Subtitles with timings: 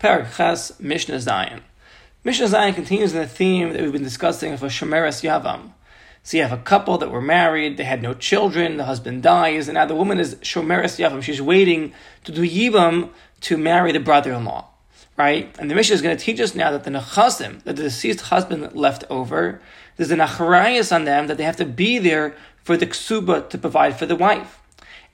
[0.00, 1.60] Parak Ches Mishnah Zayin.
[2.22, 5.72] Mishnah Zayin continues in the theme that we've been discussing of a Shemeres Yavam.
[6.22, 9.66] So you have a couple that were married, they had no children, the husband dies,
[9.66, 11.20] and now the woman is Shomeres Yavam.
[11.20, 11.92] She's waiting
[12.22, 14.68] to do Yivam to marry the brother-in-law.
[15.16, 15.52] Right?
[15.58, 18.20] And the Mishnah is going to teach us now that the Nechasim, that the deceased
[18.20, 19.60] husband left over,
[19.96, 23.58] there's an acharayas on them that they have to be there for the ksuba to
[23.58, 24.60] provide for the wife.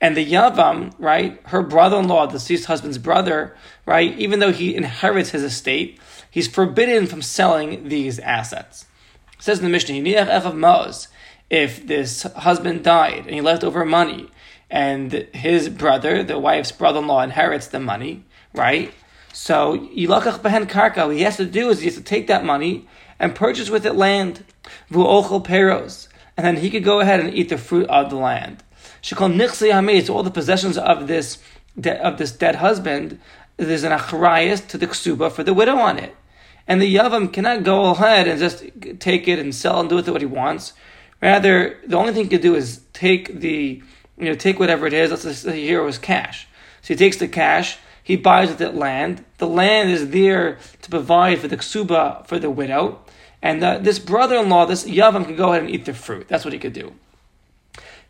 [0.00, 3.56] And the Yavam, right, her brother-in-law, the deceased husband's brother,
[3.86, 5.98] right, even though he inherits his estate,
[6.30, 8.86] he's forbidden from selling these assets.
[9.38, 9.94] It says in the Mishnah,
[11.50, 14.30] if this husband died and he left over money,
[14.70, 18.92] and his brother, the wife's brother-in-law, inherits the money, right?
[19.32, 21.06] So yilakach behen karka.
[21.06, 22.88] What he has to do is he has to take that money
[23.20, 24.44] and purchase with it land,
[24.90, 28.63] vu'ochel peros, and then he could go ahead and eat the fruit of the land.
[29.04, 31.36] Shekol nichsi hamid, all the possessions of this
[31.76, 33.20] of this dead husband.
[33.58, 36.16] There's an achrayas to the ksuba for the widow on it,
[36.66, 38.64] and the yavam cannot go ahead and just
[39.00, 40.72] take it and sell and do with it what he wants.
[41.20, 43.82] Rather, the only thing he can do is take the
[44.16, 45.10] you know take whatever it is.
[45.10, 46.48] Let's say here it was cash.
[46.80, 47.76] So he takes the cash.
[48.02, 49.22] He buys with it land.
[49.36, 53.00] The land is there to provide for the ksuba for the widow,
[53.42, 56.26] and uh, this brother-in-law, this yavam, can go ahead and eat the fruit.
[56.26, 56.94] That's what he could do.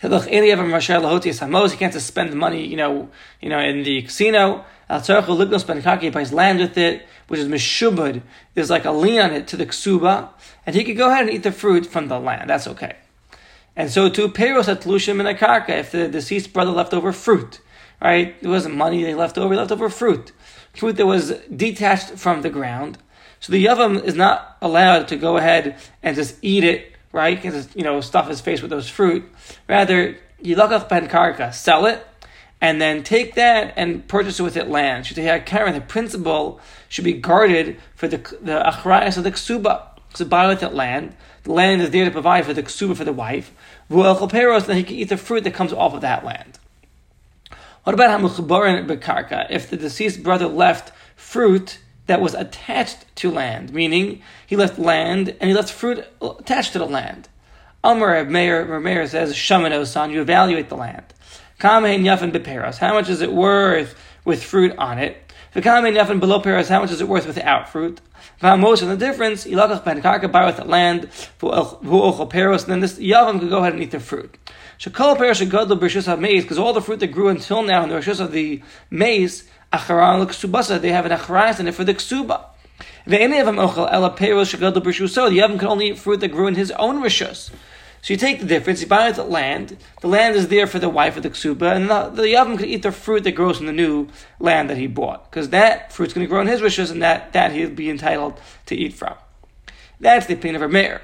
[0.04, 3.08] He can't just spend money, you know,
[3.40, 4.64] you know, in the casino.
[4.88, 8.20] He buys land with it, which is mishubad.
[8.52, 10.28] There's like a lien on it to the ksuba,
[10.66, 12.50] and he could go ahead and eat the fruit from the land.
[12.50, 12.96] That's okay.
[13.76, 17.60] And so to peros atlushim in a karka, if the deceased brother left over fruit,
[18.00, 18.40] right?
[18.42, 20.32] There wasn't money they left over, left over fruit.
[20.74, 22.98] Fruit that was detached from the ground.
[23.40, 27.40] So the yavam is not allowed to go ahead and just eat it right?
[27.40, 29.24] Because you know, stuff his face with those fruit.
[29.68, 32.04] Rather, yilakach ben karka, sell it,
[32.60, 35.06] and then take that and purchase it with it land.
[35.06, 39.86] Care the principle should be guarded for the the achrayas of the ksuba.
[40.14, 41.16] So buy with it land.
[41.44, 43.52] The land is there to provide for the ksuba for the wife.
[43.90, 46.58] Vuel peros, then he can eat the fruit that comes off of that land.
[47.84, 49.46] What about hamuchabarin bekarka?
[49.50, 55.36] If the deceased brother left fruit that was attached to land, meaning he left land
[55.40, 57.28] and he left fruit attached to the land.
[57.82, 61.04] Amr Meir, Meir says, Shamano son, you evaluate the land.
[61.60, 63.94] Kamein yafin beperos, how much is it worth
[64.24, 65.18] with fruit on it?
[65.54, 68.00] V'kamein yafin below peros, how much is it worth without fruit?
[68.40, 70.00] V'amos, and the difference, ilakach ben
[70.32, 73.92] buy with the land, v'ochel peros, and then this yavam could go ahead and eat
[73.92, 74.36] the fruit.
[74.80, 77.94] Shekol peros shegodlu b'rishus ha-maize, because all the fruit that grew until now in the
[77.94, 82.44] rishus of the maize acharan l'ksubasa, they have an acharas in it for the ksuba.
[83.06, 87.50] The Yavam can only eat fruit that grew in his own rishus.
[88.00, 90.90] So you take the difference, you buy the land, the land is there for the
[90.90, 93.66] wife of the ksuba, and the, the Yavam can eat the fruit that grows in
[93.66, 94.08] the new
[94.38, 95.30] land that he bought.
[95.30, 98.38] Because that fruit's going to grow in his rishus, and that, that he'll be entitled
[98.66, 99.14] to eat from.
[100.00, 101.00] That's the opinion of a Meir.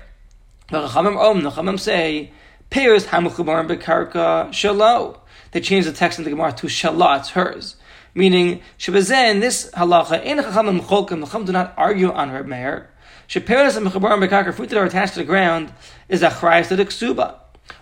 [0.69, 2.33] The Chachamim say,
[2.71, 5.21] Peiros hamuchubar bekarka shalo.
[5.53, 7.77] They change the text in the Gemara to shala, it's hers.
[8.15, 12.91] Meaning, Shabazen, in this halacha, in Chachamim Cholkim, Chacham do not argue on Reb Meir.
[13.28, 15.72] Shaperes and Mechabar and fruit that are attached to the ground,
[16.09, 17.37] is achrayas to the ksuba.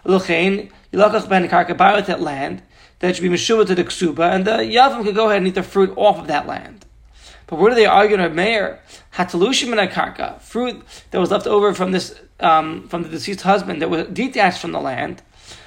[0.04, 2.62] L'chein, Yilakach ben Karka, buy with that land,
[2.98, 5.54] that should be Meshuva to the ksuba, and the Yavam could go ahead and eat
[5.54, 6.84] the fruit off of that land.
[7.46, 8.80] But what are they arguing Reb Meir?
[9.14, 13.80] Hatalushim and karka, fruit that was left over from this, um, from the deceased husband
[13.80, 15.22] that was detached from the land.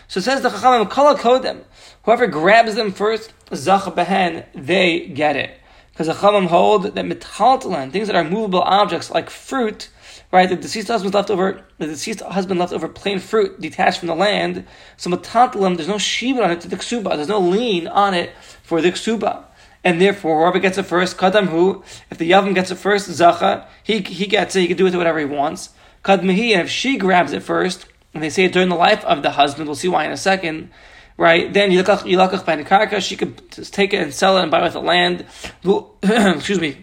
[0.07, 1.61] So it says the Chachamim, Kala Kodem,
[2.03, 5.57] whoever grabs them first, Zach Behen, they get it.
[5.91, 9.89] Because the Chachamim hold that metaltalan, things that are movable objects like fruit,
[10.31, 10.47] right?
[10.47, 14.16] The deceased husband left over, the deceased husband left over plain fruit detached from the
[14.16, 14.66] land.
[14.97, 17.16] So metaltalan, there's no shiva on it to the ksuba.
[17.16, 18.31] There's no lien on it
[18.63, 19.45] for the ksuba.
[19.84, 23.66] And therefore, whoever gets it first, kadam hu, if the yavam gets it first, zacha,
[23.84, 25.72] he, he gets it, he can do with it whatever he wants.
[26.03, 29.23] Kadmihi, and if she grabs it first, and they say it during the life of
[29.23, 30.69] the husband, we'll see why in a second,
[31.17, 31.51] right?
[31.51, 34.81] Then yilakach yilakach karka, she could take it and sell it and buy with the
[34.81, 35.25] land.
[36.03, 36.77] Excuse me,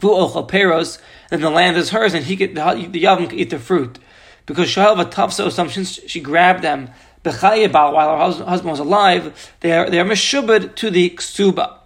[0.00, 0.98] vu ochel peros,
[1.30, 3.98] and the land is hers, and he could the, the yavam could eat the fruit
[4.46, 6.90] because shahel vatavsa assumptions she grabbed them
[7.22, 9.52] while her husband was alive.
[9.60, 11.78] They are they are meshubed to the ksuba.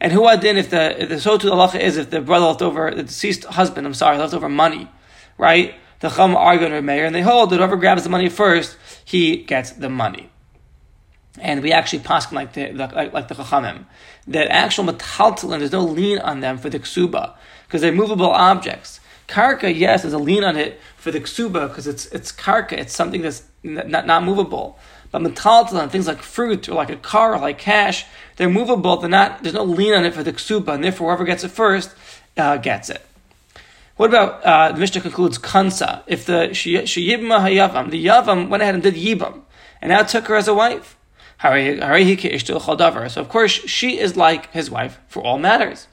[0.00, 2.46] And who adin if the if the so to the halacha is if the brother
[2.46, 4.88] left over the deceased husband, I'm sorry, left over money,
[5.36, 5.74] right?
[6.00, 9.36] the Chum argue with Meir, and they hold that whoever grabs the money first, he
[9.36, 10.30] gets the money.
[11.40, 13.84] And we actually pass like the, like, like the Chachamim.
[14.26, 17.34] That actual metaltalin, there's no lien on them for the ksuba,
[17.66, 19.00] because they're movable objects.
[19.26, 22.94] Karka, yes, there's a lien on it for the ksuba, because it's, it's karka, it's
[22.94, 24.78] something that's not, not movable.
[25.10, 28.04] But metaltal things like fruit or like a car or like cash,
[28.36, 28.98] they're movable.
[28.98, 29.42] They're not.
[29.42, 31.94] There's no lien on it for the ksuba, and therefore whoever gets it first
[32.36, 33.00] uh, gets it.
[33.96, 36.04] What about uh, the Mishnah concludes kansa?
[36.06, 39.40] If the sheyibma hayavam, the yavam went ahead and did yibam,
[39.80, 40.97] and now took her as a wife.
[41.40, 45.86] So of course she is like his wife for all matters.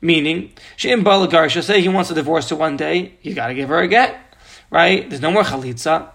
[0.00, 3.54] Meaning, she in Balagarsha say he wants to divorce her one day, you got to
[3.54, 4.36] give her a get,
[4.70, 5.08] right?
[5.08, 6.10] There's no more chalitza.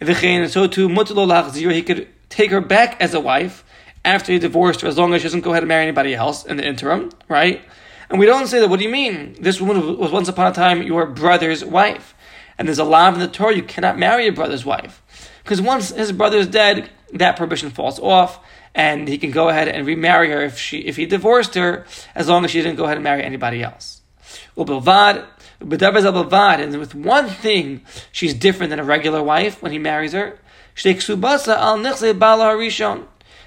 [0.00, 3.64] And so to mutlo he could take her back as a wife
[4.04, 6.44] after he divorced her, as long as she doesn't go ahead and marry anybody else
[6.44, 7.62] in the interim, right?
[8.08, 8.68] And we don't say that.
[8.68, 9.36] What do you mean?
[9.40, 12.14] This woman was once upon a time your brother's wife,
[12.56, 15.02] and there's a law in the Torah you cannot marry your brother's wife,
[15.42, 18.40] because once his brother is dead, that prohibition falls off,
[18.74, 22.28] and he can go ahead and remarry her if she if he divorced her, as
[22.28, 24.02] long as she didn't go ahead and marry anybody else.
[24.56, 24.68] And
[26.78, 27.80] with one thing,
[28.12, 30.38] she's different than a regular wife when he marries her.
[30.74, 31.78] She khsubasa al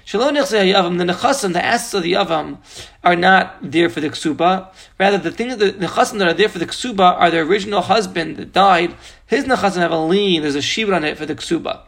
[0.04, 2.58] Shalom the nechasim, the assets of the yavam,
[3.04, 4.68] are not there for the ksuba.
[4.98, 8.36] Rather, the things the nechasim that are there for the ksuba are the original husband
[8.36, 8.96] that died.
[9.26, 10.42] His nechasim have a lien.
[10.42, 11.82] There's a shibud on it for the ksuba.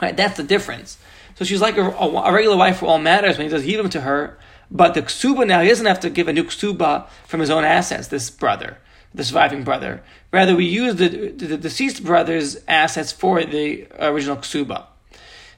[0.00, 0.98] Right, that's the difference.
[1.34, 3.90] So she's like a, a, regular wife for all matters when he does give him
[3.90, 4.38] to her.
[4.70, 7.64] But the ksuba now, he doesn't have to give a new ksuba from his own
[7.64, 8.78] assets, this brother,
[9.14, 10.02] the surviving brother.
[10.32, 14.86] Rather, we use the, the, deceased brother's assets for the original ksuba.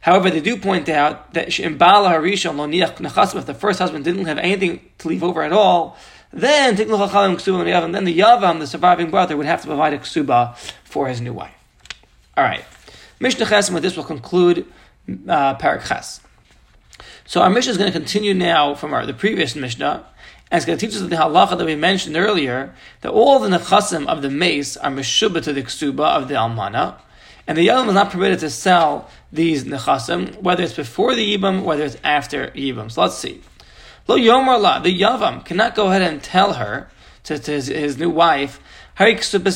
[0.02, 4.80] However, they do point out that in Bala if the first husband didn't have anything
[4.98, 5.96] to leave over at all,
[6.32, 11.20] then then the Yavam, the surviving brother, would have to provide a ksuba for his
[11.20, 11.54] new wife.
[12.36, 12.64] All right.
[13.22, 14.64] Mishnah Chesim, with this will conclude
[15.28, 16.22] uh, Parak Ches.
[17.26, 20.06] So our Mishnah is going to continue now from our, the previous Mishnah,
[20.50, 23.48] and it's going to teach us the halacha that we mentioned earlier, that all the
[23.48, 26.96] nechasim of the mace are meshubah to the ksuba of the almana,
[27.46, 31.62] and the yavam is not permitted to sell these nechasim, whether it's before the yibam,
[31.62, 32.90] whether it's after yibam.
[32.90, 33.42] So let's see.
[34.08, 36.88] Lo yomar la, the yavam cannot go ahead and tell her,
[37.24, 38.60] to, to his, his new wife,
[38.96, 39.48] Hey, your ksuba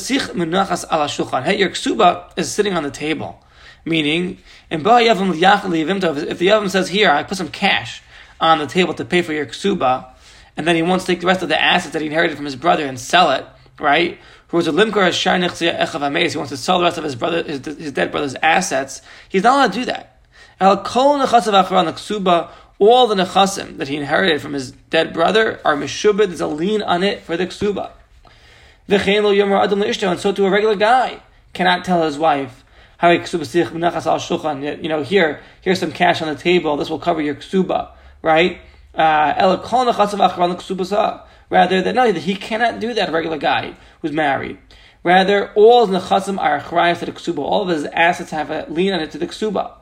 [2.37, 3.41] is sitting on the table.
[3.85, 4.39] Meaning,
[4.71, 8.03] in if the Yavam says, Here, I put some cash
[8.41, 10.09] on the table to pay for your ksuba,
[10.57, 12.45] and then he wants to take the rest of the assets that he inherited from
[12.45, 13.45] his brother and sell it,
[13.79, 14.19] right?
[14.49, 15.11] Who was a limkar
[16.31, 19.03] he wants to sell the rest of his brother, his, his dead brother's assets.
[19.29, 20.21] He's not allowed to do that.
[20.61, 20.77] All
[23.07, 26.27] the nechasim that he inherited from his dead brother are meshubed.
[26.27, 27.91] There's a lien on it for the ksuba.
[28.87, 31.21] And so to a regular guy
[31.53, 32.64] cannot tell his wife,
[33.11, 36.77] you know, here, here's some cash on the table.
[36.77, 37.91] This will cover your ksuba,
[38.23, 38.61] right?
[38.95, 39.35] Uh,
[41.51, 43.09] Rather than no, he cannot do that.
[43.09, 44.59] A regular guy who's married.
[45.03, 47.39] Rather, all the nechasim are achrayas to the ksuba.
[47.39, 49.73] All of his assets have a lien on it to the ksuba.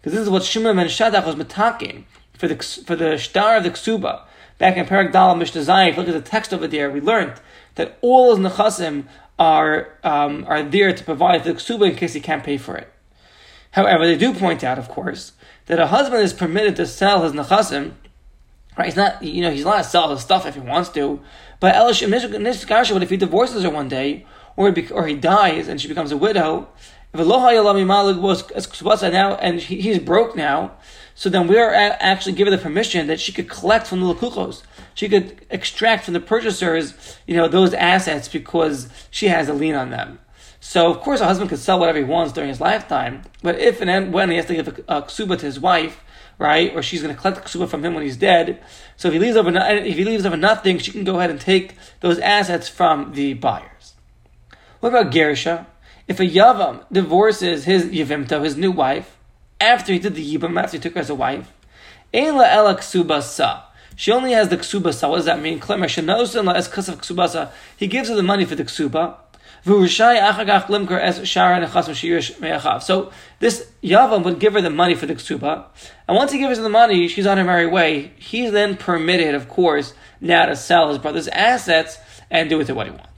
[0.00, 3.62] Because this is what Shimon ben Shetach was metaking for the for the star of
[3.62, 4.22] the ksuba.
[4.58, 6.90] Back in Parak Dal Mishnah Zayin, look at the text over there.
[6.90, 7.34] We learned
[7.76, 9.04] that all his nechasim
[9.42, 12.88] are um, are there to provide the ksuba in case he can't pay for it.
[13.72, 15.32] However, they do point out, of course,
[15.66, 17.94] that a husband is permitted to sell his nechasim.
[18.78, 18.86] Right?
[18.86, 21.20] He's not, you know, he's allowed to sell his stuff if he wants to.
[21.58, 25.88] But Elish if he divorces her one day, or he, or he dies and she
[25.88, 26.68] becomes a widow,
[27.14, 30.72] was now and he's broke now,
[31.14, 34.62] so then we are actually given the permission that she could collect from the lakuchos.
[34.94, 39.74] She could extract from the purchasers, you know, those assets because she has a lien
[39.74, 40.18] on them.
[40.60, 43.80] So of course a husband could sell whatever he wants during his lifetime, but if
[43.80, 46.02] and when he has to give a, a ksuba to his wife,
[46.38, 48.62] right, or she's going to collect the ksuba from him when he's dead,
[48.96, 51.40] so if he leaves over if he leaves over nothing, she can go ahead and
[51.40, 53.94] take those assets from the buyers.
[54.80, 55.66] What about Gerisha?
[56.08, 59.16] If a yavam divorces his yavimta, his new wife,
[59.60, 61.52] after he did the yibam, after he took her as a wife,
[62.12, 63.64] ela sa.
[63.94, 65.08] She only has the ksubasa.
[65.08, 65.60] What does that mean?
[67.76, 69.16] He gives her the money for the ksuba.
[72.82, 75.66] So this Yavam would give her the money for the ksuba,
[76.08, 78.10] and once he gives her the money, she's on her merry way.
[78.18, 82.72] He's then permitted, of course, now to sell his brother's assets and do with it
[82.72, 83.11] what he wants.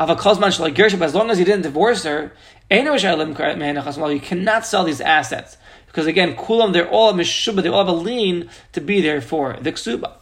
[0.00, 2.32] As long as he didn't divorce her,
[2.70, 5.58] you cannot sell these assets.
[5.86, 9.20] Because again, kulam, they're all a mishuba, they all have a lien to be there
[9.20, 10.12] for the ksuba.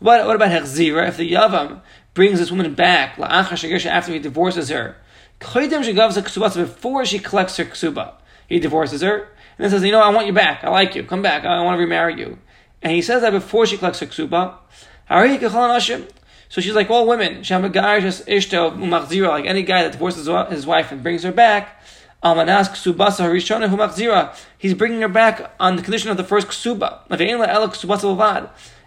[0.00, 1.06] What, what about hechzira?
[1.08, 1.80] If the yavam
[2.14, 4.96] brings this woman back after he divorces her,
[5.38, 8.14] before she collects her ksuba,
[8.48, 9.28] he divorces her and
[9.58, 10.64] then says, "You know, I want you back.
[10.64, 11.04] I like you.
[11.04, 11.44] Come back.
[11.44, 12.38] I want to remarry you."
[12.82, 14.54] And he says that before she collects her ksuba.
[16.48, 17.42] So she's like all women.
[17.48, 17.70] Like
[19.46, 21.82] any guy that divorces his wife and brings her back,
[22.22, 24.36] Almanas ksubasa harishona humachzira.
[24.56, 27.02] He's bringing her back on the condition of the first ksuba.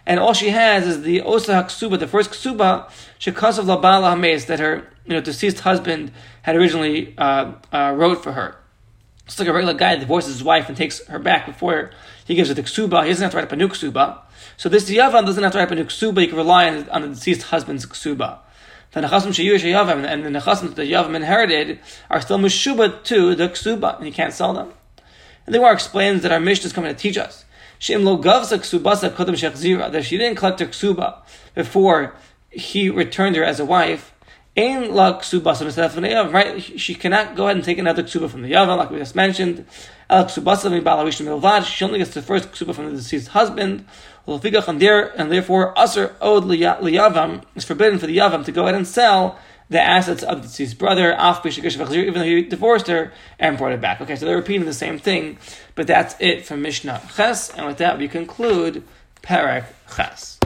[0.04, 4.46] And all she has is the osa ksuba, the first ksuba, shekas of labala hames,
[4.46, 8.56] that her you know deceased husband had originally uh, uh, wrote for her.
[9.32, 11.90] It's like a regular guy divorces his wife and takes her back before
[12.26, 13.04] he gives her the ksuba.
[13.04, 14.18] He doesn't have to write up a new ksuba.
[14.58, 16.20] So this yavam doesn't have to write up a new ksuba.
[16.20, 18.40] He can rely on, on the deceased husband's ksuba.
[18.90, 23.34] The nechasim sheyush yavam and the nechasim that the yavam inherited are still mishuba to
[23.34, 24.70] the ksuba, and you can't sell them.
[25.46, 27.46] And the Gemara explains that our Mishnah is coming to teach us.
[27.80, 28.58] Gavsa
[29.92, 31.16] that she didn't collect her ksuba
[31.54, 32.14] before
[32.50, 34.12] he returned her as a wife.
[34.54, 36.62] Ain la ksubasa right?
[36.78, 39.64] She cannot go ahead and take another ksuba from the yavam, like we just mentioned.
[40.10, 41.64] El milvad.
[41.64, 43.86] She only gets the first ksuba from the deceased husband.
[44.26, 49.38] And therefore, asr od liyavam is forbidden for the yavam to go ahead and sell
[49.70, 54.02] the assets of the deceased brother, even though he divorced her and brought it back.
[54.02, 55.38] Okay, so they're repeating the same thing,
[55.74, 58.84] but that's it from Mishnah Ches, and with that we conclude
[59.22, 59.64] Perek
[59.96, 60.38] Ches.